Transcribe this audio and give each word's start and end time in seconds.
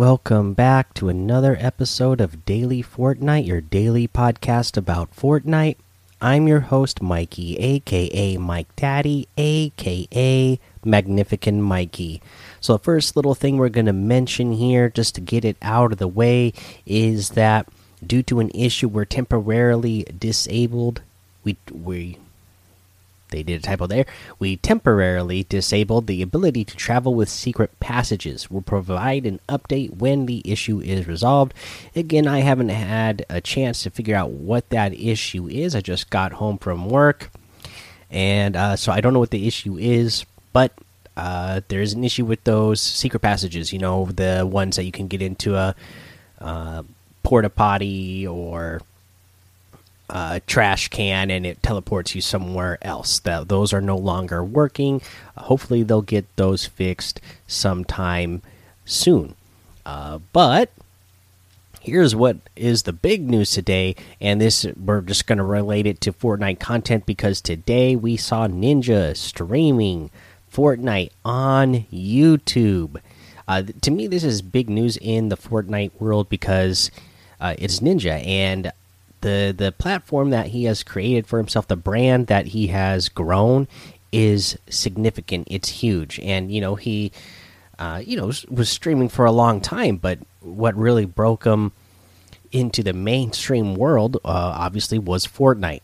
Welcome 0.00 0.54
back 0.54 0.94
to 0.94 1.10
another 1.10 1.58
episode 1.60 2.22
of 2.22 2.46
Daily 2.46 2.82
Fortnite, 2.82 3.46
your 3.46 3.60
daily 3.60 4.08
podcast 4.08 4.78
about 4.78 5.14
Fortnite. 5.14 5.76
I'm 6.22 6.48
your 6.48 6.60
host, 6.60 7.02
Mikey, 7.02 7.58
aka 7.58 8.38
Mike 8.38 8.74
Daddy, 8.76 9.28
aka 9.36 10.58
Magnificent 10.82 11.60
Mikey. 11.60 12.22
So, 12.62 12.72
the 12.72 12.78
first 12.78 13.14
little 13.14 13.34
thing 13.34 13.58
we're 13.58 13.68
going 13.68 13.84
to 13.84 13.92
mention 13.92 14.52
here, 14.52 14.88
just 14.88 15.16
to 15.16 15.20
get 15.20 15.44
it 15.44 15.58
out 15.60 15.92
of 15.92 15.98
the 15.98 16.08
way, 16.08 16.54
is 16.86 17.32
that 17.32 17.68
due 18.02 18.22
to 18.22 18.40
an 18.40 18.50
issue, 18.54 18.88
we're 18.88 19.04
temporarily 19.04 20.04
disabled. 20.18 21.02
We, 21.44 21.58
we 21.70 22.16
they 23.30 23.42
did 23.42 23.60
a 23.60 23.62
typo 23.62 23.86
there. 23.86 24.06
We 24.38 24.56
temporarily 24.56 25.44
disabled 25.44 26.06
the 26.06 26.22
ability 26.22 26.64
to 26.64 26.76
travel 26.76 27.14
with 27.14 27.28
secret 27.28 27.78
passages. 27.80 28.50
We'll 28.50 28.62
provide 28.62 29.26
an 29.26 29.40
update 29.48 29.96
when 29.96 30.26
the 30.26 30.42
issue 30.44 30.80
is 30.80 31.06
resolved. 31.06 31.54
Again, 31.94 32.26
I 32.26 32.40
haven't 32.40 32.70
had 32.70 33.24
a 33.28 33.40
chance 33.40 33.82
to 33.82 33.90
figure 33.90 34.16
out 34.16 34.30
what 34.30 34.68
that 34.70 34.94
issue 34.94 35.48
is. 35.48 35.74
I 35.74 35.80
just 35.80 36.10
got 36.10 36.32
home 36.32 36.58
from 36.58 36.88
work, 36.88 37.30
and 38.10 38.56
uh, 38.56 38.76
so 38.76 38.92
I 38.92 39.00
don't 39.00 39.12
know 39.12 39.20
what 39.20 39.30
the 39.30 39.46
issue 39.46 39.78
is, 39.78 40.24
but. 40.52 40.72
Uh, 41.16 41.60
there 41.68 41.82
is 41.82 41.92
an 41.92 42.02
issue 42.02 42.24
with 42.24 42.42
those 42.44 42.80
secret 42.80 43.20
passages. 43.20 43.74
You 43.74 43.78
know, 43.78 44.06
the 44.06 44.48
ones 44.50 44.76
that 44.76 44.84
you 44.84 44.92
can 44.92 45.06
get 45.06 45.20
into 45.20 45.54
a 45.54 45.74
uh, 46.40 46.82
porta 47.22 47.50
potty 47.50 48.26
or 48.26 48.80
uh, 50.10 50.40
trash 50.46 50.88
can 50.88 51.30
and 51.30 51.46
it 51.46 51.62
teleports 51.62 52.14
you 52.14 52.20
somewhere 52.20 52.78
else. 52.82 53.20
That 53.20 53.48
those 53.48 53.72
are 53.72 53.80
no 53.80 53.96
longer 53.96 54.42
working. 54.44 55.00
Uh, 55.36 55.42
hopefully, 55.42 55.82
they'll 55.82 56.02
get 56.02 56.26
those 56.36 56.66
fixed 56.66 57.20
sometime 57.46 58.42
soon. 58.84 59.36
Uh, 59.86 60.18
but 60.32 60.70
here's 61.80 62.14
what 62.14 62.36
is 62.56 62.82
the 62.82 62.92
big 62.92 63.30
news 63.30 63.52
today, 63.52 63.94
and 64.20 64.40
this 64.40 64.66
we're 64.76 65.00
just 65.00 65.26
going 65.26 65.38
to 65.38 65.44
relate 65.44 65.86
it 65.86 66.00
to 66.02 66.12
Fortnite 66.12 66.58
content 66.58 67.06
because 67.06 67.40
today 67.40 67.96
we 67.96 68.16
saw 68.16 68.48
Ninja 68.48 69.16
streaming 69.16 70.10
Fortnite 70.52 71.10
on 71.24 71.86
YouTube. 71.92 73.00
Uh, 73.46 73.62
to 73.80 73.90
me, 73.90 74.06
this 74.06 74.24
is 74.24 74.42
big 74.42 74.68
news 74.68 74.96
in 74.96 75.28
the 75.28 75.36
Fortnite 75.36 75.92
world 75.98 76.28
because 76.28 76.90
uh, 77.40 77.54
it's 77.58 77.80
Ninja, 77.80 78.24
and 78.26 78.70
the 79.20 79.54
the 79.56 79.72
platform 79.72 80.30
that 80.30 80.48
he 80.48 80.64
has 80.64 80.82
created 80.82 81.26
for 81.26 81.38
himself, 81.38 81.68
the 81.68 81.76
brand 81.76 82.26
that 82.28 82.46
he 82.46 82.68
has 82.68 83.08
grown, 83.08 83.68
is 84.12 84.58
significant. 84.68 85.48
It's 85.50 85.68
huge, 85.68 86.18
and 86.20 86.52
you 86.52 86.60
know 86.60 86.74
he, 86.74 87.12
uh, 87.78 88.02
you 88.04 88.16
know, 88.16 88.32
was 88.48 88.68
streaming 88.68 89.08
for 89.08 89.24
a 89.24 89.32
long 89.32 89.60
time. 89.60 89.96
But 89.96 90.18
what 90.40 90.74
really 90.74 91.04
broke 91.04 91.44
him 91.44 91.72
into 92.52 92.82
the 92.82 92.92
mainstream 92.92 93.74
world, 93.74 94.16
uh, 94.16 94.54
obviously, 94.56 94.98
was 94.98 95.26
Fortnite, 95.26 95.82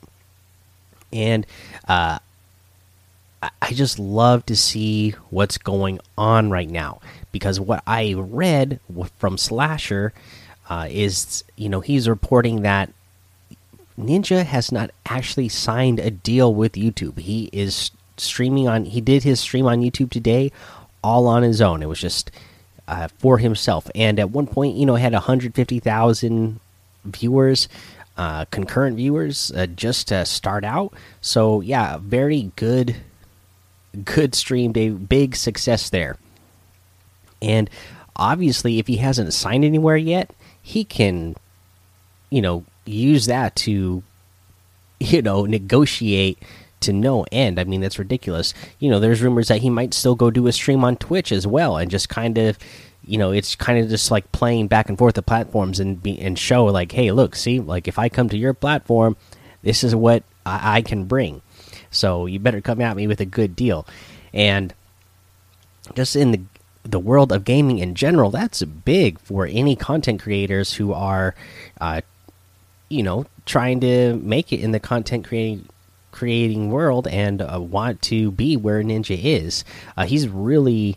and 1.13 1.47
uh, 1.87 2.19
I 3.43 3.73
just 3.73 3.99
love 3.99 4.47
to 4.47 4.57
see 4.57 5.11
what's 5.31 5.59
going 5.59 6.01
on 6.17 6.51
right 6.51 6.69
now 6.69 7.01
because 7.33 7.61
what 7.61 7.83
I 7.87 8.15
read 8.17 8.81
from 9.19 9.39
Slasher. 9.39 10.13
Uh, 10.69 10.89
is 10.91 11.45
you 11.55 11.69
know 11.69 11.79
he's 11.79 12.09
reporting 12.09 12.63
that 12.63 12.93
Ninja 13.99 14.45
has 14.45 14.71
not 14.71 14.91
actually 15.07 15.49
signed 15.49 15.99
a 15.99 16.11
deal 16.11 16.55
with 16.55 16.73
YouTube. 16.73 17.19
He 17.19 17.49
is 17.53 17.91
streaming 18.17 18.69
on. 18.69 18.85
He 18.85 19.01
did 19.01 19.23
his 19.23 19.41
stream 19.41 19.67
on 19.67 19.81
YouTube 19.81 20.11
today, 20.11 20.53
all 21.03 21.27
on 21.27 21.43
his 21.43 21.61
own. 21.61 21.83
It 21.83 21.89
was 21.89 22.01
just 22.01 22.31
uh, 22.89 23.09
for 23.19 23.39
himself. 23.39 23.91
And 23.95 24.19
at 24.19 24.31
one 24.31 24.47
point, 24.47 24.77
you 24.77 24.87
know, 24.87 24.97
had 24.97 25.13
150,000 25.13 26.61
viewers, 27.05 27.69
uh, 28.17 28.45
concurrent 28.47 28.97
viewers, 28.97 29.51
uh, 29.53 29.67
just 29.67 30.09
to 30.09 30.27
start 30.27 30.65
out. 30.65 30.93
So 31.21 31.61
yeah, 31.61 31.99
very 31.99 32.53
good, 32.57 32.97
good 34.05 34.35
stream 34.35 34.73
day. 34.73 34.91
Big 34.91 35.37
success 35.37 35.89
there. 35.89 36.19
And 37.41 37.71
obviously, 38.15 38.79
if 38.79 38.87
he 38.87 38.97
hasn't 38.97 39.33
signed 39.33 39.65
anywhere 39.65 39.97
yet, 39.97 40.31
he 40.63 40.85
can, 40.85 41.37
you 42.29 42.43
know 42.43 42.65
use 42.89 43.27
that 43.27 43.57
to 43.57 44.03
you 45.01 45.23
know 45.23 45.45
negotiate 45.45 46.39
to 46.81 46.93
no 46.93 47.27
end. 47.33 47.59
I 47.59 47.65
mean, 47.65 47.81
that's 47.81 47.99
ridiculous. 47.99 48.55
You 48.79 48.91
know, 48.91 49.01
there's 49.01 49.23
rumors 49.23 49.49
that 49.49 49.63
he 49.63 49.71
might 49.71 49.95
still 49.95 50.15
go 50.15 50.31
do 50.31 50.47
a 50.47 50.53
stream 50.53 50.85
on 50.85 50.97
Twitch 50.97 51.33
as 51.33 51.47
well, 51.47 51.77
and 51.77 51.91
just 51.91 52.09
kind 52.09 52.39
of, 52.39 52.59
you 53.05 53.19
know, 53.19 53.33
it's 53.33 53.55
kind 53.55 53.79
of 53.79 53.89
just 53.89 54.11
like 54.11 54.31
playing 54.33 54.69
back 54.69 54.89
and 54.89 54.99
forth 54.99 55.15
the 55.15 55.23
platforms 55.23 55.81
and 55.81 56.03
be 56.03 56.19
and 56.21 56.39
show 56.39 56.65
like, 56.67 56.93
hey, 56.93 57.13
look, 57.13 57.35
see, 57.35 57.61
like 57.61 57.89
if 57.89 57.99
I 57.99 58.09
come 58.09 58.29
to 58.29 58.37
your 58.37 58.55
platform, 58.55 59.17
this 59.63 59.83
is 59.83 59.95
what 59.95 60.23
I, 60.45 60.79
I 60.79 60.83
can 60.83 61.05
bring. 61.05 61.43
So 61.91 62.27
you 62.27 62.39
better 62.39 62.61
come 62.61 62.81
at 62.81 62.97
me 62.97 63.07
with 63.07 63.21
a 63.21 63.27
good 63.27 63.57
deal, 63.57 63.87
and 64.33 64.75
just 65.95 66.17
in 66.17 66.33
the 66.33 66.41
the 66.85 67.01
world 67.01 67.33
of 67.33 67.45
gaming 67.45 67.79
in 67.79 67.97
general, 67.97 68.31
that's 68.31 68.63
big 68.63 69.19
for 69.19 69.47
any 69.47 69.75
content 69.75 70.23
creators 70.23 70.75
who 70.75 70.93
are 70.93 71.35
uh, 71.81 72.01
you 72.89 73.03
know 73.03 73.27
trying 73.45 73.81
to 73.81 74.15
make 74.17 74.53
it 74.53 74.61
in 74.61 74.73
the 74.73 74.81
content 74.81 75.25
creating 75.25 75.69
creating 76.17 76.71
world 76.71 77.07
and 77.07 77.43
uh, 77.43 77.61
want 77.61 78.01
to 78.01 78.31
be 78.31 78.57
where 78.57 78.83
Ninja 78.83 79.23
is. 79.23 79.65
Uh, 79.99 80.07
he's 80.07 80.27
really 80.29 80.97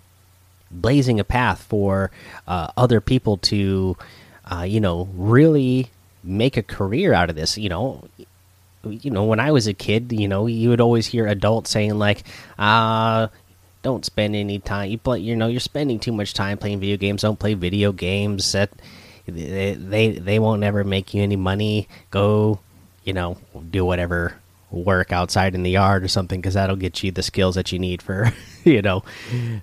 blazing 0.71 1.19
a 1.19 1.25
path 1.25 1.61
for 1.63 2.09
uh, 2.47 2.69
other 2.77 3.01
people 3.01 3.35
to, 3.37 3.97
uh, 4.49 4.61
you 4.61 4.79
know, 4.79 5.09
really 5.13 5.89
make 6.23 6.55
a 6.55 6.63
career 6.63 7.13
out 7.13 7.29
of 7.29 7.35
this. 7.35 7.57
You 7.57 7.67
know, 7.67 8.07
you 8.85 9.11
know, 9.11 9.25
when 9.25 9.41
I 9.41 9.51
was 9.51 9.67
a 9.67 9.73
kid, 9.73 10.13
you 10.13 10.29
know, 10.29 10.47
you 10.47 10.69
would 10.69 10.81
always 10.81 11.05
hear 11.05 11.27
adults 11.27 11.69
saying 11.69 11.99
like, 11.99 12.23
"Ah, 12.57 13.29
don't 13.83 14.05
spend 14.05 14.37
any 14.37 14.59
time. 14.59 14.89
You 14.89 14.97
play, 14.97 15.19
you 15.19 15.35
know, 15.35 15.47
you're 15.47 15.59
spending 15.59 15.99
too 15.99 16.13
much 16.13 16.33
time 16.33 16.57
playing 16.57 16.79
video 16.79 16.95
games. 16.95 17.23
Don't 17.23 17.39
play 17.39 17.55
video 17.55 17.91
games." 17.91 18.53
That 18.53 18.69
they 19.29 19.73
they 19.73 20.11
they 20.11 20.39
won't 20.39 20.63
ever 20.63 20.83
make 20.83 21.13
you 21.13 21.23
any 21.23 21.35
money. 21.35 21.87
Go, 22.11 22.59
you 23.03 23.13
know, 23.13 23.37
do 23.71 23.85
whatever 23.85 24.35
work 24.71 25.11
outside 25.11 25.55
in 25.55 25.63
the 25.63 25.71
yard 25.71 26.03
or 26.03 26.07
something 26.07 26.39
because 26.39 26.53
that'll 26.53 26.75
get 26.75 27.03
you 27.03 27.11
the 27.11 27.23
skills 27.23 27.55
that 27.55 27.71
you 27.71 27.79
need 27.79 28.01
for 28.01 28.31
you 28.63 28.81
know 28.81 29.03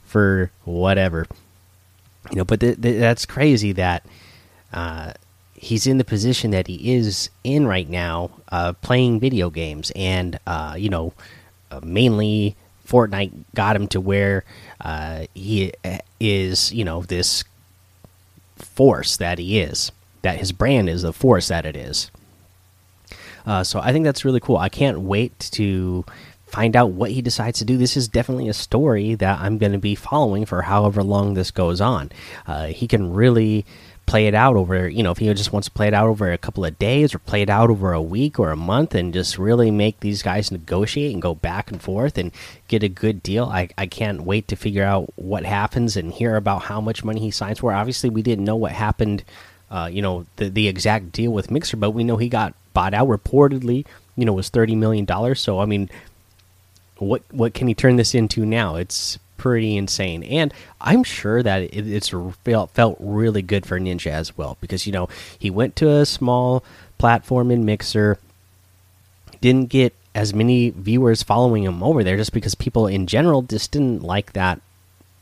for 0.04 0.50
whatever 0.64 1.26
you 2.30 2.36
know 2.36 2.44
but 2.44 2.60
th 2.60 2.80
th 2.80 2.98
that's 2.98 3.24
crazy 3.24 3.72
that 3.72 4.04
uh, 4.72 5.12
he's 5.54 5.86
in 5.86 5.98
the 5.98 6.04
position 6.04 6.50
that 6.50 6.66
he 6.66 6.94
is 6.94 7.30
in 7.44 7.66
right 7.66 7.88
now 7.88 8.30
uh, 8.50 8.72
playing 8.82 9.20
video 9.20 9.48
games 9.48 9.92
and 9.94 10.38
uh, 10.46 10.74
you 10.76 10.88
know 10.88 11.12
uh, 11.70 11.80
mainly 11.82 12.56
fortnite 12.86 13.32
got 13.54 13.76
him 13.76 13.86
to 13.86 14.00
where 14.00 14.44
uh, 14.80 15.24
he 15.34 15.72
uh, 15.84 15.98
is 16.18 16.72
you 16.72 16.84
know 16.84 17.02
this 17.02 17.44
force 18.56 19.16
that 19.16 19.38
he 19.38 19.60
is, 19.60 19.92
that 20.22 20.38
his 20.38 20.52
brand 20.52 20.88
is 20.88 21.02
the 21.02 21.12
force 21.12 21.48
that 21.48 21.66
it 21.66 21.76
is. 21.76 22.10
Uh, 23.46 23.62
so 23.62 23.80
I 23.80 23.92
think 23.92 24.04
that's 24.04 24.24
really 24.24 24.40
cool. 24.40 24.56
I 24.56 24.68
can't 24.68 25.00
wait 25.00 25.38
to 25.52 26.04
find 26.46 26.74
out 26.74 26.90
what 26.92 27.10
he 27.10 27.22
decides 27.22 27.58
to 27.58 27.64
do. 27.64 27.76
This 27.76 27.96
is 27.96 28.08
definitely 28.08 28.48
a 28.48 28.54
story 28.54 29.14
that 29.14 29.40
I'm 29.40 29.58
going 29.58 29.72
to 29.72 29.78
be 29.78 29.94
following 29.94 30.46
for 30.46 30.62
however 30.62 31.02
long 31.02 31.34
this 31.34 31.50
goes 31.50 31.80
on. 31.80 32.10
Uh, 32.46 32.66
he 32.66 32.88
can 32.88 33.12
really 33.12 33.64
play 34.06 34.28
it 34.28 34.34
out 34.34 34.56
over, 34.56 34.88
you 34.88 35.02
know, 35.02 35.10
if 35.10 35.18
he 35.18 35.32
just 35.34 35.52
wants 35.52 35.66
to 35.66 35.72
play 35.72 35.88
it 35.88 35.94
out 35.94 36.06
over 36.06 36.30
a 36.30 36.38
couple 36.38 36.64
of 36.64 36.78
days 36.78 37.14
or 37.14 37.18
play 37.18 37.42
it 37.42 37.50
out 37.50 37.70
over 37.70 37.92
a 37.92 38.00
week 38.00 38.38
or 38.38 38.50
a 38.52 38.56
month 38.56 38.94
and 38.94 39.12
just 39.12 39.36
really 39.36 39.70
make 39.70 39.98
these 39.98 40.22
guys 40.22 40.52
negotiate 40.52 41.12
and 41.12 41.20
go 41.20 41.34
back 41.34 41.70
and 41.70 41.82
forth 41.82 42.16
and 42.16 42.30
get 42.68 42.84
a 42.84 42.88
good 42.88 43.22
deal. 43.22 43.46
I, 43.46 43.68
I 43.76 43.86
can't 43.86 44.22
wait 44.22 44.46
to 44.48 44.56
figure 44.56 44.84
out 44.84 45.12
what 45.16 45.44
happens 45.44 45.96
and 45.96 46.12
hear 46.12 46.36
about 46.36 46.62
how 46.62 46.80
much 46.80 47.04
money 47.04 47.20
he 47.20 47.32
signs 47.32 47.58
for. 47.58 47.72
Obviously, 47.72 48.08
we 48.08 48.22
didn't 48.22 48.44
know 48.44 48.56
what 48.56 48.72
happened, 48.72 49.24
uh, 49.70 49.90
you 49.92 50.00
know, 50.00 50.24
the, 50.36 50.48
the 50.48 50.68
exact 50.68 51.10
deal 51.10 51.32
with 51.32 51.50
Mixer, 51.50 51.76
but 51.76 51.90
we 51.90 52.04
know 52.04 52.16
he 52.16 52.28
got 52.28 52.54
bought 52.72 52.94
out 52.94 53.08
reportedly, 53.08 53.84
you 54.14 54.24
know, 54.24 54.32
was 54.32 54.50
$30 54.50 54.76
million. 54.76 55.34
So, 55.34 55.58
I 55.58 55.66
mean, 55.66 55.90
what 56.98 57.22
what 57.30 57.54
can 57.54 57.68
he 57.68 57.74
turn 57.74 57.96
this 57.96 58.14
into 58.14 58.46
now? 58.46 58.76
It's 58.76 59.18
pretty 59.46 59.76
insane. 59.76 60.24
And 60.24 60.52
I'm 60.80 61.04
sure 61.04 61.40
that 61.40 61.62
it, 61.62 61.86
it's 61.86 62.12
felt 62.44 62.70
felt 62.72 62.96
really 62.98 63.42
good 63.42 63.64
for 63.64 63.78
Ninja 63.78 64.10
as 64.10 64.36
well 64.36 64.58
because 64.60 64.88
you 64.88 64.92
know 64.92 65.08
he 65.38 65.50
went 65.50 65.76
to 65.76 65.88
a 65.88 66.04
small 66.04 66.64
platform 66.98 67.52
in 67.52 67.64
Mixer, 67.64 68.18
didn't 69.40 69.68
get 69.68 69.94
as 70.16 70.34
many 70.34 70.70
viewers 70.70 71.22
following 71.22 71.62
him 71.62 71.80
over 71.80 72.02
there 72.02 72.16
just 72.16 72.32
because 72.32 72.56
people 72.56 72.88
in 72.88 73.06
general 73.06 73.42
just 73.42 73.70
didn't 73.70 74.02
like 74.02 74.32
that 74.32 74.60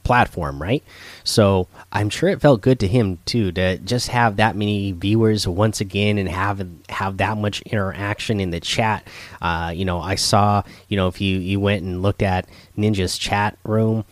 platform, 0.05 0.63
right? 0.63 0.85
So 1.25 1.67
I'm 1.91 2.11
sure 2.11 2.29
it 2.29 2.41
felt 2.41 2.61
good 2.61 2.79
to 2.81 2.87
him 2.87 3.19
too 3.25 3.51
to 3.53 3.79
just 3.79 4.09
have 4.09 4.37
that 4.37 4.55
many 4.57 4.93
viewers 4.93 5.49
once 5.49 5.81
again 5.81 6.19
and 6.19 6.29
have 6.29 6.67
have 6.89 7.17
that 7.17 7.37
much 7.39 7.63
interaction 7.63 8.41
in 8.41 8.51
the 8.51 8.61
chat. 8.61 9.07
Uh, 9.43 9.73
you 9.75 9.85
know, 9.85 10.01
I 10.01 10.15
saw 10.15 10.63
you 10.89 10.97
know 10.97 11.09
if 11.09 11.21
you 11.21 11.39
you 11.39 11.59
went 11.59 11.83
and 11.83 12.03
looked 12.03 12.23
at 12.23 12.47
Ninja's 12.79 13.19
chat 13.19 13.59
room, 13.65 14.05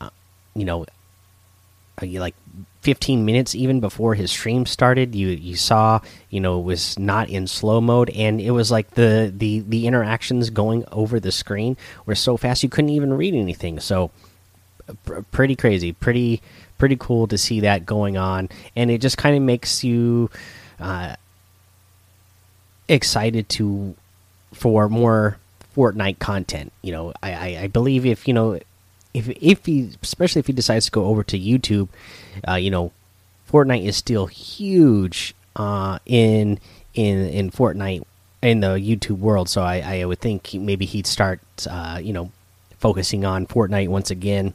uh, 0.00 0.10
you 0.54 0.64
know, 0.64 0.84
uh, 2.02 2.06
like 2.06 2.34
15 2.82 3.24
minutes 3.24 3.54
even 3.56 3.80
before 3.80 4.14
his 4.14 4.30
stream 4.30 4.64
started 4.64 5.12
you 5.12 5.26
you 5.26 5.56
saw 5.56 5.98
you 6.30 6.38
know 6.38 6.60
it 6.60 6.62
was 6.62 6.96
not 7.00 7.28
in 7.28 7.48
slow 7.48 7.80
mode 7.80 8.08
and 8.10 8.40
it 8.40 8.52
was 8.52 8.70
like 8.70 8.92
the 8.92 9.32
the 9.36 9.58
the 9.66 9.88
interactions 9.88 10.50
going 10.50 10.84
over 10.92 11.18
the 11.18 11.32
screen 11.32 11.76
were 12.04 12.14
so 12.14 12.36
fast 12.36 12.62
you 12.62 12.68
couldn't 12.68 12.90
even 12.90 13.12
read 13.12 13.34
anything 13.34 13.80
so 13.80 14.12
pretty 15.30 15.56
crazy 15.56 15.92
pretty 15.92 16.40
pretty 16.78 16.96
cool 16.96 17.26
to 17.26 17.38
see 17.38 17.60
that 17.60 17.86
going 17.86 18.16
on. 18.16 18.48
And 18.74 18.90
it 18.90 19.00
just 19.00 19.18
kind 19.18 19.36
of 19.36 19.42
makes 19.42 19.82
you 19.82 20.30
uh, 20.78 21.16
excited 22.88 23.48
to 23.50 23.94
for 24.52 24.88
more 24.88 25.38
Fortnite 25.74 26.18
content 26.18 26.72
you 26.82 26.92
know. 26.92 27.12
I, 27.22 27.32
I 27.32 27.58
I 27.62 27.66
believe 27.66 28.06
if 28.06 28.26
you 28.28 28.34
know 28.34 28.58
if 29.16 29.30
if 29.40 29.64
he 29.64 29.90
especially 30.02 30.40
if 30.40 30.46
he 30.46 30.52
decides 30.52 30.86
to 30.86 30.90
go 30.90 31.06
over 31.06 31.24
to 31.24 31.38
YouTube, 31.38 31.88
uh, 32.46 32.54
you 32.54 32.70
know, 32.70 32.92
Fortnite 33.50 33.84
is 33.84 33.96
still 33.96 34.26
huge 34.26 35.34
uh, 35.56 35.98
in 36.04 36.60
in 36.92 37.26
in 37.28 37.50
Fortnite 37.50 38.04
in 38.42 38.60
the 38.60 38.74
YouTube 38.76 39.18
world. 39.18 39.48
So 39.48 39.62
I 39.62 40.00
I 40.00 40.04
would 40.04 40.20
think 40.20 40.52
maybe 40.52 40.84
he'd 40.84 41.06
start 41.06 41.40
uh, 41.68 41.98
you 42.02 42.12
know 42.12 42.30
focusing 42.78 43.24
on 43.24 43.46
Fortnite 43.46 43.88
once 43.88 44.10
again 44.10 44.52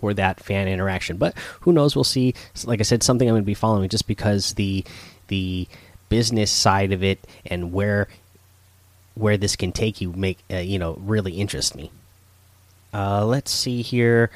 for 0.00 0.14
that 0.14 0.42
fan 0.42 0.68
interaction. 0.68 1.16
But 1.16 1.36
who 1.60 1.72
knows? 1.72 1.94
We'll 1.94 2.04
see. 2.04 2.34
Like 2.64 2.80
I 2.80 2.84
said, 2.84 3.02
something 3.02 3.28
I'm 3.28 3.34
going 3.34 3.42
to 3.42 3.46
be 3.46 3.54
following 3.54 3.88
just 3.88 4.06
because 4.06 4.54
the 4.54 4.84
the 5.28 5.66
business 6.08 6.50
side 6.50 6.92
of 6.92 7.02
it 7.02 7.26
and 7.46 7.72
where 7.72 8.08
where 9.14 9.36
this 9.36 9.56
can 9.56 9.72
take 9.72 10.00
you 10.00 10.12
make 10.12 10.38
uh, 10.52 10.58
you 10.58 10.78
know 10.78 10.98
really 11.00 11.32
interest 11.32 11.74
me. 11.74 11.90
Uh, 12.92 13.24
let's 13.26 13.50
see 13.50 13.82
here. 13.82 14.30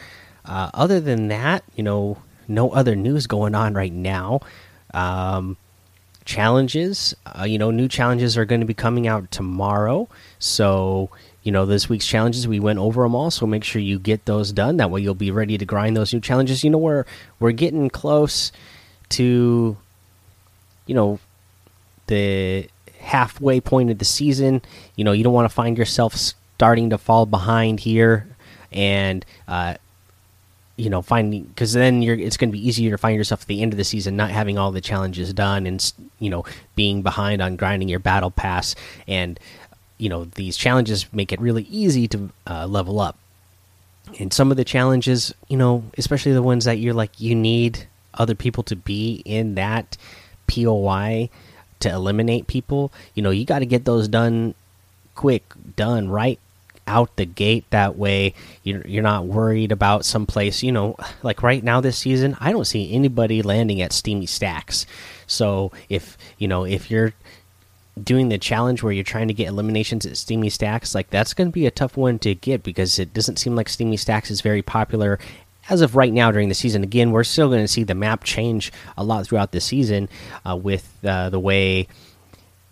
Uh, 0.44 0.70
other 0.74 1.00
than 1.00 1.28
that, 1.28 1.64
you 1.76 1.82
know, 1.82 2.18
no 2.48 2.70
other 2.70 2.96
news 2.96 3.26
going 3.26 3.54
on 3.54 3.74
right 3.74 3.92
now. 3.92 4.40
Um, 4.92 5.56
challenges, 6.24 7.14
uh, 7.26 7.44
you 7.44 7.58
know, 7.58 7.70
new 7.70 7.88
challenges 7.88 8.36
are 8.36 8.44
going 8.44 8.60
to 8.60 8.66
be 8.66 8.74
coming 8.74 9.06
out 9.06 9.30
tomorrow. 9.30 10.08
So, 10.38 11.10
you 11.42 11.52
know, 11.52 11.64
this 11.64 11.88
week's 11.88 12.06
challenges 12.06 12.46
we 12.46 12.60
went 12.60 12.78
over 12.78 13.02
them 13.02 13.14
all. 13.14 13.30
So 13.30 13.46
make 13.46 13.64
sure 13.64 13.80
you 13.80 13.98
get 13.98 14.26
those 14.26 14.52
done. 14.52 14.76
That 14.76 14.90
way 14.90 15.00
you'll 15.00 15.14
be 15.14 15.30
ready 15.30 15.56
to 15.56 15.64
grind 15.64 15.96
those 15.96 16.12
new 16.12 16.20
challenges. 16.20 16.62
You 16.62 16.70
know, 16.70 16.78
we're 16.78 17.04
we're 17.38 17.52
getting 17.52 17.88
close 17.88 18.52
to, 19.10 19.76
you 20.86 20.94
know, 20.94 21.18
the 22.06 22.68
halfway 22.98 23.60
point 23.60 23.90
of 23.90 23.98
the 23.98 24.04
season. 24.04 24.62
You 24.96 25.04
know, 25.04 25.12
you 25.12 25.24
don't 25.24 25.32
want 25.32 25.48
to 25.48 25.54
find 25.54 25.78
yourself 25.78 26.14
starting 26.14 26.90
to 26.90 26.98
fall 26.98 27.24
behind 27.24 27.80
here 27.80 28.28
and 28.72 29.24
uh, 29.48 29.74
you 30.80 30.88
know 30.88 31.02
finding 31.02 31.42
because 31.44 31.74
then 31.74 32.00
you're 32.00 32.16
it's 32.16 32.38
going 32.38 32.48
to 32.48 32.56
be 32.56 32.66
easier 32.66 32.90
to 32.90 32.98
find 32.98 33.16
yourself 33.16 33.42
at 33.42 33.48
the 33.48 33.60
end 33.60 33.72
of 33.72 33.76
the 33.76 33.84
season 33.84 34.16
not 34.16 34.30
having 34.30 34.56
all 34.56 34.72
the 34.72 34.80
challenges 34.80 35.32
done 35.34 35.66
and 35.66 35.92
you 36.18 36.30
know 36.30 36.42
being 36.74 37.02
behind 37.02 37.42
on 37.42 37.54
grinding 37.54 37.88
your 37.88 37.98
battle 37.98 38.30
pass 38.30 38.74
and 39.06 39.38
you 40.00 40.08
know 40.08 40.24
these 40.24 40.56
challenges 40.56 41.12
make 41.12 41.32
it 41.32 41.40
really 41.40 41.64
easy 41.64 42.08
to 42.08 42.30
uh, 42.46 42.66
level 42.66 43.00
up. 43.00 43.16
And 44.18 44.32
some 44.32 44.50
of 44.50 44.56
the 44.56 44.64
challenges 44.64 45.34
you 45.48 45.56
know 45.56 45.84
especially 45.96 46.32
the 46.32 46.42
ones 46.42 46.64
that 46.64 46.78
you're 46.78 46.94
like 46.94 47.20
you 47.20 47.34
need 47.34 47.86
other 48.14 48.34
people 48.34 48.64
to 48.64 48.76
be 48.76 49.22
in 49.24 49.54
that 49.54 49.96
poi 50.48 51.28
to 51.78 51.88
eliminate 51.88 52.46
people 52.48 52.92
you 53.14 53.22
know 53.22 53.30
you 53.30 53.44
got 53.44 53.60
to 53.60 53.66
get 53.66 53.84
those 53.84 54.08
done 54.08 54.54
quick 55.14 55.44
done 55.76 56.08
right 56.08 56.40
out 56.86 57.14
the 57.16 57.24
gate. 57.24 57.64
That 57.70 57.96
way 57.96 58.34
you're, 58.64 58.86
you're 58.86 59.02
not 59.02 59.26
worried 59.26 59.70
about 59.70 60.04
someplace 60.04 60.62
you 60.62 60.72
know 60.72 60.96
like 61.22 61.42
right 61.42 61.62
now 61.62 61.80
this 61.80 61.98
season 61.98 62.36
i 62.40 62.50
don't 62.50 62.66
see 62.66 62.92
anybody 62.92 63.42
landing 63.42 63.80
at 63.80 63.92
steamy 63.92 64.26
stacks. 64.26 64.86
So 65.26 65.70
if 65.88 66.18
you 66.38 66.48
know 66.48 66.64
if 66.64 66.90
you're 66.90 67.12
doing 68.04 68.28
the 68.28 68.38
challenge 68.38 68.82
where 68.82 68.92
you're 68.92 69.04
trying 69.04 69.28
to 69.28 69.34
get 69.34 69.48
eliminations 69.48 70.06
at 70.06 70.16
steamy 70.16 70.50
stacks 70.50 70.94
like 70.94 71.10
that's 71.10 71.34
going 71.34 71.48
to 71.48 71.52
be 71.52 71.66
a 71.66 71.70
tough 71.70 71.96
one 71.96 72.18
to 72.18 72.34
get 72.34 72.62
because 72.62 72.98
it 72.98 73.12
doesn't 73.14 73.38
seem 73.38 73.54
like 73.54 73.68
steamy 73.68 73.96
stacks 73.96 74.30
is 74.30 74.40
very 74.40 74.62
popular 74.62 75.18
as 75.68 75.80
of 75.80 75.96
right 75.96 76.12
now 76.12 76.30
during 76.30 76.48
the 76.48 76.54
season 76.54 76.82
again 76.82 77.10
we're 77.10 77.24
still 77.24 77.48
going 77.48 77.62
to 77.62 77.68
see 77.68 77.84
the 77.84 77.94
map 77.94 78.24
change 78.24 78.72
a 78.96 79.04
lot 79.04 79.26
throughout 79.26 79.52
the 79.52 79.60
season 79.60 80.08
uh, 80.48 80.56
with 80.56 80.92
uh, 81.04 81.30
the 81.30 81.40
way 81.40 81.86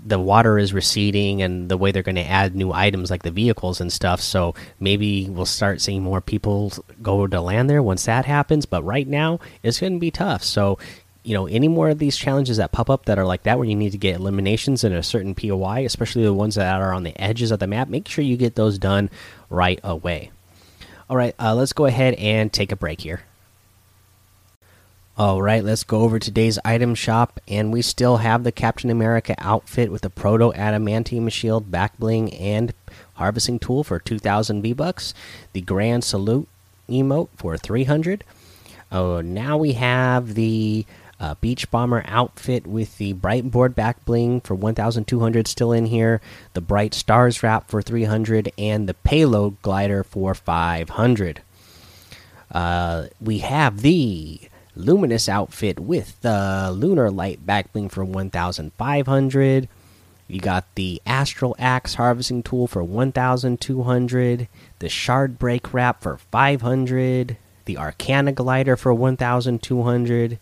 the 0.04 0.18
water 0.18 0.58
is 0.58 0.72
receding 0.72 1.42
and 1.42 1.68
the 1.68 1.76
way 1.76 1.90
they're 1.90 2.02
going 2.02 2.14
to 2.14 2.26
add 2.26 2.54
new 2.54 2.72
items 2.72 3.10
like 3.10 3.22
the 3.22 3.30
vehicles 3.30 3.80
and 3.80 3.92
stuff. 3.92 4.20
So 4.20 4.54
maybe 4.78 5.28
we'll 5.28 5.46
start 5.46 5.80
seeing 5.80 6.02
more 6.02 6.20
people 6.20 6.72
go 7.02 7.26
to 7.26 7.40
land 7.40 7.68
there 7.68 7.82
once 7.82 8.04
that 8.04 8.24
happens. 8.24 8.64
But 8.64 8.84
right 8.84 9.08
now, 9.08 9.40
it's 9.62 9.80
going 9.80 9.94
to 9.94 9.98
be 9.98 10.10
tough. 10.10 10.44
So, 10.44 10.78
you 11.22 11.34
know, 11.34 11.46
any 11.46 11.68
more 11.68 11.90
of 11.90 11.98
these 11.98 12.16
challenges 12.16 12.56
that 12.56 12.72
pop 12.72 12.88
up 12.88 13.04
that 13.04 13.18
are 13.18 13.26
like 13.26 13.42
that, 13.42 13.58
where 13.58 13.68
you 13.68 13.74
need 13.74 13.92
to 13.92 13.98
get 13.98 14.16
eliminations 14.16 14.84
in 14.84 14.92
a 14.92 15.02
certain 15.02 15.34
POI, 15.34 15.84
especially 15.84 16.24
the 16.24 16.32
ones 16.32 16.54
that 16.54 16.80
are 16.80 16.92
on 16.92 17.02
the 17.02 17.20
edges 17.20 17.50
of 17.50 17.58
the 17.58 17.66
map, 17.66 17.88
make 17.88 18.08
sure 18.08 18.24
you 18.24 18.36
get 18.36 18.54
those 18.54 18.78
done 18.78 19.10
right 19.50 19.80
away. 19.84 20.30
All 21.10 21.16
right, 21.16 21.34
uh, 21.38 21.54
let's 21.54 21.72
go 21.72 21.86
ahead 21.86 22.14
and 22.14 22.52
take 22.52 22.72
a 22.72 22.76
break 22.76 23.00
here. 23.00 23.22
All 25.18 25.42
right, 25.42 25.64
let's 25.64 25.82
go 25.82 26.02
over 26.02 26.20
today's 26.20 26.60
item 26.64 26.94
shop, 26.94 27.40
and 27.48 27.72
we 27.72 27.82
still 27.82 28.18
have 28.18 28.44
the 28.44 28.52
Captain 28.52 28.88
America 28.88 29.34
outfit 29.38 29.90
with 29.90 30.02
the 30.02 30.10
Proto 30.10 30.52
Adamantium 30.52 31.32
Shield, 31.32 31.72
back 31.72 31.98
bling, 31.98 32.32
and 32.34 32.72
harvesting 33.14 33.58
tool 33.58 33.82
for 33.82 33.98
2,000 33.98 34.62
V 34.62 34.72
bucks. 34.72 35.14
The 35.54 35.60
Grand 35.60 36.04
Salute 36.04 36.46
emote 36.88 37.30
for 37.36 37.56
300. 37.56 38.22
Oh, 38.92 39.20
now 39.20 39.58
we 39.58 39.72
have 39.72 40.34
the 40.34 40.86
uh, 41.20 41.34
Beach 41.40 41.70
Bomber 41.70 42.04
outfit 42.06 42.66
with 42.66 42.98
the 42.98 43.12
Bright 43.12 43.50
Board 43.50 43.74
back 43.74 44.04
bling 44.04 44.40
for 44.40 44.54
1,200 44.54 45.48
still 45.48 45.72
in 45.72 45.86
here. 45.86 46.20
The 46.54 46.60
Bright 46.60 46.94
Stars 46.94 47.42
wrap 47.42 47.68
for 47.68 47.82
300, 47.82 48.52
and 48.56 48.88
the 48.88 48.94
Payload 48.94 49.60
glider 49.62 50.04
for 50.04 50.34
500. 50.34 51.42
Uh, 52.50 53.06
we 53.20 53.38
have 53.38 53.82
the 53.82 54.40
luminous 54.74 55.28
outfit 55.28 55.80
with 55.80 56.20
the 56.20 56.70
lunar 56.72 57.10
light 57.10 57.44
back 57.44 57.72
bling 57.72 57.88
for 57.88 58.04
1500 58.04 59.68
you 60.28 60.38
got 60.40 60.64
the 60.76 61.02
astral 61.04 61.56
axe 61.58 61.94
harvesting 61.94 62.44
tool 62.44 62.68
for 62.68 62.84
1200 62.84 64.48
the 64.78 64.88
shard 64.88 65.36
break 65.36 65.74
wrap 65.74 66.00
for 66.00 66.16
500 66.16 67.36
the 67.64 67.76
arcana 67.76 68.30
glider 68.30 68.76
for 68.76 68.94
1200 68.94 70.38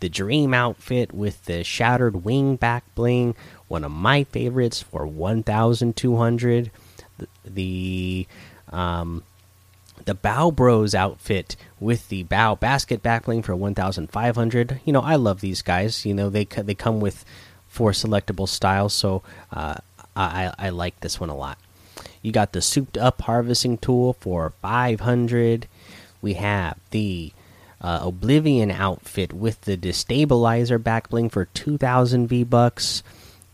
the 0.00 0.08
dream 0.08 0.52
outfit 0.52 1.12
with 1.12 1.44
the 1.46 1.64
shattered 1.64 2.24
wing 2.24 2.56
back 2.56 2.84
bling 2.94 3.34
one 3.68 3.84
of 3.84 3.90
my 3.90 4.24
favorites 4.24 4.82
for 4.82 5.06
1200 5.06 6.70
the, 7.44 8.26
um 8.70 9.22
the 10.04 10.14
Bao 10.14 10.54
Bros 10.54 10.94
outfit 10.94 11.56
with 11.80 12.08
the 12.08 12.24
Bao 12.24 12.58
basket 12.58 13.02
back 13.02 13.24
bling 13.24 13.42
for 13.42 13.56
1,500. 13.56 14.80
You 14.84 14.92
know, 14.92 15.00
I 15.00 15.16
love 15.16 15.40
these 15.40 15.62
guys. 15.62 16.06
You 16.06 16.14
know, 16.14 16.30
they 16.30 16.44
they 16.44 16.74
come 16.74 17.00
with 17.00 17.24
four 17.66 17.90
selectable 17.90 18.48
styles, 18.48 18.94
so 18.94 19.22
uh, 19.52 19.76
I 20.14 20.52
I 20.58 20.68
like 20.70 21.00
this 21.00 21.20
one 21.20 21.28
a 21.28 21.36
lot. 21.36 21.58
You 22.22 22.32
got 22.32 22.52
the 22.52 22.62
souped 22.62 22.96
up 22.96 23.22
harvesting 23.22 23.78
tool 23.78 24.14
for 24.14 24.52
500. 24.62 25.68
We 26.22 26.34
have 26.34 26.78
the 26.90 27.32
uh, 27.80 28.00
Oblivion 28.02 28.70
outfit 28.70 29.32
with 29.32 29.60
the 29.62 29.76
destabilizer 29.76 30.78
backbling 30.78 31.30
for 31.30 31.44
2,000 31.46 32.26
V 32.26 32.44
bucks 32.44 33.02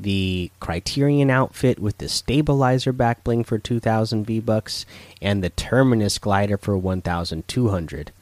the 0.02 0.50
Criterion 0.59 1.31
outfit 1.31 1.79
with 1.79 1.99
the 1.99 2.09
stabilizer 2.09 2.93
back 2.93 3.23
bling 3.25 3.45
for 3.45 3.59
2000 3.59 4.25
V 4.25 4.41
bucks 4.41 4.85
and 5.21 5.43
the 5.43 5.50
Terminus 5.50 6.19
glider 6.19 6.59
for 6.59 6.76
1200. 6.76 8.12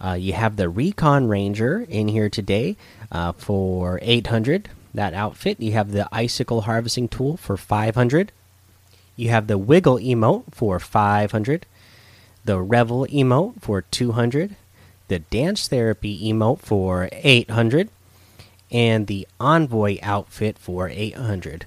Uh, 0.00 0.14
you 0.14 0.32
have 0.32 0.56
the 0.56 0.68
Recon 0.68 1.28
Ranger 1.28 1.86
in 1.88 2.08
here 2.08 2.28
today 2.28 2.76
uh, 3.10 3.32
for 3.32 4.00
800. 4.02 4.70
That 4.94 5.14
outfit. 5.14 5.60
You 5.60 5.72
have 5.72 5.92
the 5.92 6.08
Icicle 6.12 6.62
Harvesting 6.62 7.08
Tool 7.08 7.36
for 7.36 7.56
500. 7.56 8.32
You 9.14 9.28
have 9.28 9.46
the 9.46 9.58
Wiggle 9.58 9.98
emote 9.98 10.52
for 10.52 10.78
500. 10.80 11.66
The 12.44 12.58
Revel 12.58 13.06
emote 13.06 13.60
for 13.60 13.82
200. 13.82 14.56
The 15.12 15.18
Dance 15.18 15.68
Therapy 15.68 16.32
emote 16.32 16.60
for 16.60 17.10
800 17.12 17.90
and 18.70 19.06
the 19.08 19.28
Envoy 19.38 19.98
outfit 20.02 20.56
for 20.58 20.88
800. 20.88 21.66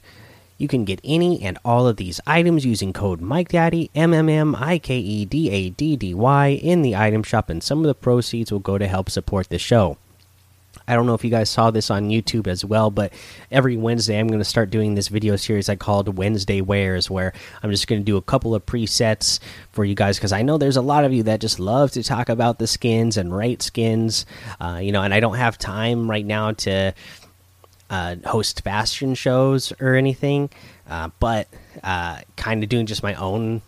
You 0.57 0.67
can 0.67 0.83
get 0.83 0.99
any 1.03 1.43
and 1.43 1.59
all 1.63 1.87
of 1.87 1.97
these 1.97 2.19
items 2.25 2.65
using 2.65 2.91
code 2.91 3.21
MikeDaddy, 3.21 3.91
M 3.93 4.15
M 4.15 4.29
M 4.29 4.55
I 4.55 4.79
K 4.79 4.97
E 4.97 5.25
D 5.25 5.51
A 5.51 5.69
D 5.69 5.95
D 5.95 6.15
Y, 6.15 6.47
in 6.47 6.81
the 6.81 6.95
item 6.95 7.21
shop, 7.21 7.51
and 7.51 7.61
some 7.61 7.81
of 7.81 7.85
the 7.85 7.93
proceeds 7.93 8.51
will 8.51 8.57
go 8.57 8.79
to 8.79 8.87
help 8.87 9.11
support 9.11 9.49
the 9.49 9.59
show. 9.59 9.99
I 10.87 10.95
don't 10.95 11.05
know 11.05 11.13
if 11.13 11.23
you 11.23 11.29
guys 11.29 11.49
saw 11.49 11.71
this 11.71 11.89
on 11.89 12.09
YouTube 12.09 12.47
as 12.47 12.63
well, 12.63 12.91
but 12.91 13.11
every 13.51 13.77
Wednesday 13.77 14.19
I'm 14.19 14.27
going 14.27 14.39
to 14.39 14.45
start 14.45 14.69
doing 14.69 14.95
this 14.95 15.07
video 15.07 15.35
series 15.35 15.67
I 15.69 15.75
called 15.75 16.17
Wednesday 16.17 16.61
Wears, 16.61 17.09
where 17.09 17.33
I'm 17.63 17.71
just 17.71 17.87
going 17.87 18.01
to 18.01 18.05
do 18.05 18.17
a 18.17 18.21
couple 18.21 18.53
of 18.53 18.65
presets 18.65 19.39
for 19.71 19.83
you 19.83 19.95
guys 19.95 20.17
because 20.17 20.31
I 20.31 20.41
know 20.41 20.57
there's 20.57 20.77
a 20.77 20.81
lot 20.81 21.03
of 21.05 21.13
you 21.13 21.23
that 21.23 21.41
just 21.41 21.59
love 21.59 21.91
to 21.91 22.03
talk 22.03 22.29
about 22.29 22.59
the 22.59 22.67
skins 22.67 23.17
and 23.17 23.35
rate 23.35 23.61
skins, 23.61 24.25
uh, 24.59 24.79
you 24.81 24.91
know, 24.91 25.01
and 25.01 25.13
I 25.13 25.19
don't 25.19 25.35
have 25.35 25.57
time 25.57 26.09
right 26.09 26.25
now 26.25 26.51
to 26.51 26.93
uh, 27.89 28.15
host 28.25 28.63
fashion 28.63 29.15
shows 29.15 29.73
or 29.79 29.95
anything, 29.95 30.49
uh, 30.89 31.09
but 31.19 31.47
uh, 31.83 32.19
kind 32.35 32.63
of 32.63 32.69
doing 32.69 32.85
just 32.85 33.03
my 33.03 33.13
own 33.15 33.61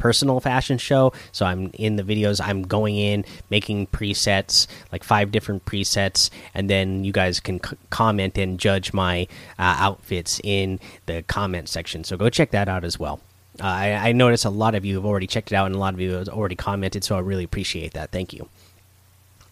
personal 0.00 0.40
fashion 0.40 0.78
show. 0.78 1.12
So 1.30 1.44
I'm 1.44 1.70
in 1.74 1.96
the 1.96 2.02
videos, 2.02 2.40
I'm 2.42 2.62
going 2.62 2.96
in, 2.96 3.24
making 3.50 3.86
presets, 3.88 4.66
like 4.90 5.04
five 5.04 5.30
different 5.30 5.66
presets, 5.66 6.30
and 6.54 6.68
then 6.68 7.04
you 7.04 7.12
guys 7.12 7.38
can 7.38 7.60
comment 7.90 8.38
and 8.38 8.58
judge 8.58 8.92
my 8.94 9.28
uh, 9.58 9.76
outfits 9.78 10.40
in 10.42 10.80
the 11.04 11.22
comment 11.22 11.68
section. 11.68 12.02
So 12.02 12.16
go 12.16 12.30
check 12.30 12.50
that 12.50 12.68
out 12.68 12.82
as 12.82 12.98
well. 12.98 13.20
Uh, 13.60 13.66
I, 13.66 14.08
I 14.08 14.12
notice 14.12 14.46
a 14.46 14.50
lot 14.50 14.74
of 14.74 14.86
you 14.86 14.94
have 14.94 15.04
already 15.04 15.26
checked 15.26 15.52
it 15.52 15.54
out, 15.54 15.66
and 15.66 15.74
a 15.74 15.78
lot 15.78 15.92
of 15.92 16.00
you 16.00 16.12
have 16.12 16.28
already 16.30 16.56
commented, 16.56 17.04
so 17.04 17.16
I 17.16 17.20
really 17.20 17.44
appreciate 17.44 17.92
that. 17.92 18.10
Thank 18.10 18.32
you. 18.32 18.48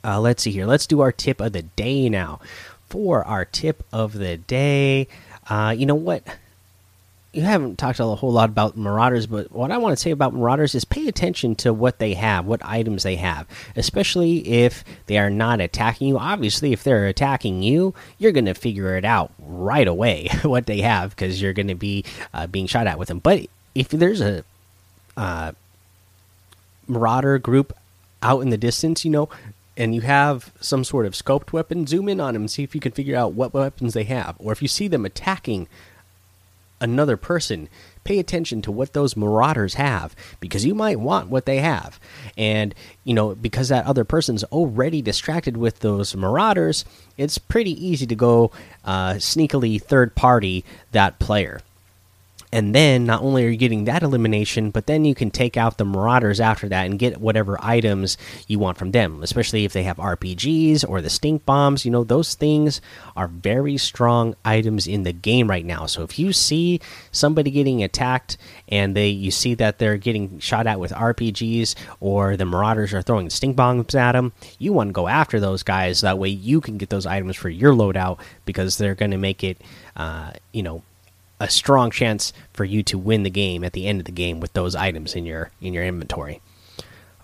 Uh, 0.03 0.19
let's 0.19 0.43
see 0.43 0.51
here. 0.51 0.65
Let's 0.65 0.87
do 0.87 1.01
our 1.01 1.13
tip 1.13 1.41
of 1.43 1.53
the 1.53 1.63
day 1.63 2.09
now. 2.09 2.41
For 2.89 3.23
our 3.23 3.45
tip 3.45 3.85
of 3.93 4.15
the 4.15 4.39
day, 4.39 5.09
uh, 5.51 5.75
you 5.77 5.85
know 5.85 5.95
what? 5.95 6.23
You 7.33 7.43
haven't 7.43 7.79
talked 7.79 8.01
a 8.01 8.05
whole 8.05 8.33
lot 8.33 8.49
about 8.49 8.77
marauders 8.77 9.27
but 9.27 9.51
what 9.53 9.71
i 9.71 9.77
want 9.79 9.97
to 9.97 10.03
say 10.03 10.11
about 10.11 10.33
marauders 10.33 10.75
is 10.75 10.85
pay 10.85 11.09
attention 11.09 11.55
to 11.55 11.73
what 11.73 11.99
they 11.99 12.15
have 12.15 12.47
what 12.47 12.61
items 12.65 13.03
they 13.03 13.17
have 13.17 13.47
especially 13.77 14.39
if 14.49 14.85
they 15.07 15.19
are 15.19 15.31
not 15.31 15.61
attacking 15.61 16.09
you. 16.09 16.19
Obviously 16.19 16.73
if 16.73 16.83
they're 16.83 17.07
attacking 17.07 17.63
you 17.63 17.95
you're 18.19 18.33
going 18.33 18.45
to 18.45 18.55
figure 18.55 18.97
it 18.97 19.05
out 19.05 19.33
right 19.39 19.89
away 19.89 20.29
what 20.43 20.67
they 20.67 20.81
have 20.81 21.11
because 21.11 21.41
you're 21.41 21.53
going 21.53 21.69
to 21.69 21.75
be 21.75 22.05
uh, 22.35 22.47
being 22.47 22.67
shot 22.67 22.87
at 22.87 22.99
with 22.99 23.09
them. 23.09 23.19
But 23.19 23.47
if 23.75 23.89
there's 23.89 24.21
a 24.21 24.45
uh, 25.17 25.53
marauder 26.87 27.39
group 27.39 27.73
out 28.23 28.41
in 28.41 28.51
the 28.51 28.57
distance 28.57 29.05
you 29.05 29.11
know 29.11 29.29
and 29.77 29.95
you 29.95 30.01
have 30.01 30.53
some 30.61 30.83
sort 30.83 31.07
of 31.07 31.13
scoped 31.13 31.53
weapon 31.53 31.87
zoom 31.87 32.09
in 32.09 32.21
on 32.21 32.35
them 32.35 32.49
see 32.49 32.63
if 32.63 32.75
you 32.75 32.81
can 32.81 32.93
figure 32.93 33.17
out 33.17 33.33
what 33.33 33.55
weapons 33.55 33.95
they 33.95 34.05
have. 34.05 34.35
Or 34.39 34.53
if 34.53 34.61
you 34.61 34.69
see 34.69 34.89
them 34.89 35.05
attacking 35.05 35.69
another 36.81 37.17
person, 37.17 37.69
pay 38.05 38.19
attention 38.19 38.63
to 38.63 38.73
what 38.73 38.93
those 38.93 39.17
marauders 39.17 39.75
have 39.75 40.15
because 40.41 40.65
you 40.65 40.75
might 40.75 40.99
want 40.99 41.29
what 41.29 41.47
they 41.47 41.59
have. 41.59 42.01
And, 42.37 42.75
you 43.05 43.15
know, 43.15 43.35
because 43.35 43.69
that 43.69 43.87
other 43.87 44.05
person's 44.05 44.45
already 44.45 45.03
distracted 45.03 45.57
with 45.57 45.81
those 45.81 46.17
marauders, 46.17 46.85
it's 47.17 47.39
pretty 47.39 47.73
easy 47.87 48.07
to 48.07 48.15
go 48.15 48.51
uh, 48.85 49.15
sneakily 49.15 49.81
third 49.81 50.15
party 50.15 50.65
that 50.93 51.19
player. 51.19 51.61
And 52.51 52.75
then 52.75 53.05
not 53.05 53.23
only 53.23 53.45
are 53.45 53.51
you 53.51 53.57
getting 53.57 53.85
that 53.85 54.03
elimination, 54.03 54.71
but 54.71 54.87
then 54.87 55.05
you 55.05 55.15
can 55.15 55.31
take 55.31 55.57
out 55.57 55.77
the 55.77 55.85
Marauders 55.85 56.41
after 56.41 56.69
that 56.69 56.87
and 56.87 56.99
get 56.99 57.21
whatever 57.21 57.59
items 57.61 58.17
you 58.47 58.59
want 58.59 58.79
from 58.79 58.93
them, 58.93 59.23
especially 59.23 59.65
if 59.65 59.73
they 59.75 59.83
have 59.83 59.99
RPGs 59.99 60.89
or 60.89 61.03
the 61.03 61.11
stink 61.11 61.45
bombs. 61.45 61.85
You 61.85 61.91
know, 61.91 62.05
those 62.05 62.35
things 62.35 62.81
are 63.17 63.29
very 63.29 63.77
strong 63.77 64.35
items 64.45 64.87
in 64.87 65.03
the 65.03 65.13
game 65.13 65.49
right 65.49 65.65
now. 65.65 65.85
So 65.87 66.03
if 66.03 66.19
you 66.19 66.33
see 66.33 66.81
somebody 67.13 67.51
getting 67.51 67.83
attacked 67.83 68.39
and 68.69 68.97
they 68.97 69.09
you 69.09 69.31
see 69.31 69.55
that 69.55 69.79
they're 69.79 69.99
getting 69.99 70.39
shot 70.39 70.67
at 70.67 70.81
with 70.81 70.93
RPGs 70.93 71.75
or 72.01 72.37
the 72.37 72.47
Marauders 72.47 72.95
are 72.95 73.03
throwing 73.03 73.29
stink 73.29 73.57
bombs 73.57 73.95
at 73.95 74.13
them, 74.13 74.33
you 74.59 74.73
want 74.73 74.89
to 74.89 74.93
go 74.93 75.07
after 75.07 75.39
those 75.39 75.63
guys. 75.63 76.01
That 76.01 76.19
way 76.19 76.31
you 76.31 76.63
can 76.63 76.79
get 76.79 76.89
those 76.89 77.05
items 77.05 77.37
for 77.37 77.51
your 77.51 77.75
loadout 77.75 78.21
because 78.47 78.79
they're 78.79 78.95
going 78.95 79.11
to 79.11 79.19
make 79.19 79.45
it, 79.45 79.61
uh, 79.97 80.33
you 80.53 80.63
know, 80.63 80.83
a 81.41 81.49
strong 81.49 81.91
chance 81.91 82.33
for 82.53 82.65
you 82.65 82.83
to 82.85 82.99
win 82.99 83.23
the 83.23 83.31
game 83.31 83.65
at 83.65 83.73
the 83.73 83.87
end 83.87 84.01
of 84.01 84.07
the 84.07 84.13
game 84.13 84.41
with 84.41 84.53
those 84.53 84.75
items 84.75 85.15
in 85.15 85.25
your 85.25 85.51
in 85.61 85.75
your 85.75 85.85
inventory. 85.85 86.41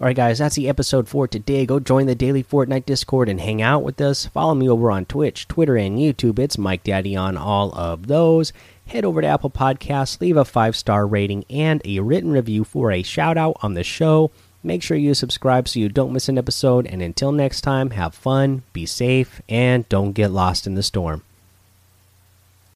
All 0.01 0.09
right, 0.09 0.17
guys, 0.17 0.39
that's 0.39 0.57
the 0.57 0.69
episode 0.69 1.09
for 1.09 1.29
today. 1.29 1.65
Go 1.65 1.79
join 1.79 2.07
the 2.07 2.17
daily 2.17 2.43
Fortnite 2.43 2.85
Discord 2.85 3.29
and 3.29 3.41
hang 3.41 3.63
out 3.63 3.85
with 3.85 4.01
us. 4.01 4.27
Follow 4.27 4.55
me 4.55 4.69
over 4.69 4.91
on 4.91 5.05
Twitch, 5.05 5.47
Twitter, 5.47 5.77
and 5.77 5.99
YouTube. 5.99 6.41
It's 6.41 6.59
Mike 6.59 6.83
Daddy 6.83 7.15
on 7.15 7.37
all 7.37 7.73
of 7.75 8.09
those. 8.09 8.53
Head 8.87 9.05
over 9.05 9.21
to 9.21 9.27
Apple 9.27 9.51
Podcasts, 9.51 10.21
leave 10.21 10.37
a 10.37 10.45
five 10.45 10.77
star 10.77 11.07
rating 11.07 11.45
and 11.49 11.81
a 11.85 12.01
written 12.01 12.33
review 12.33 12.65
for 12.65 12.91
a 12.91 13.03
shout 13.05 13.39
out 13.39 13.57
on 13.63 13.75
the 13.75 13.85
show. 13.85 14.31
Make 14.65 14.83
sure 14.83 14.97
you 14.97 15.15
subscribe 15.15 15.69
so 15.69 15.79
you 15.79 15.89
don't 15.89 16.13
miss 16.13 16.29
an 16.29 16.39
episode. 16.39 16.87
And 16.87 17.01
until 17.01 17.33
next 17.33 17.61
time, 17.61 17.91
have 17.91 18.15
fun, 18.15 18.63
be 18.73 18.87
safe, 18.87 19.43
and 19.49 19.89
don't 19.89 20.13
get 20.13 20.31
lost 20.31 20.67
in 20.67 20.75
the 20.75 20.83
storm. 20.83 21.23